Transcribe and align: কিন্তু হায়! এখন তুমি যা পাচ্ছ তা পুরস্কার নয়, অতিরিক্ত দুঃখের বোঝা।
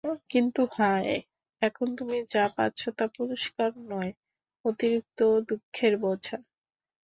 কিন্তু 0.29 0.61
হায়! 0.73 1.13
এখন 1.61 1.87
তুমি 1.97 2.17
যা 2.29 2.43
পাচ্ছ 2.55 2.81
তা 2.97 3.05
পুরস্কার 3.15 3.69
নয়, 3.89 4.11
অতিরিক্ত 4.65 5.19
দুঃখের 5.49 5.93
বোঝা। 6.03 6.37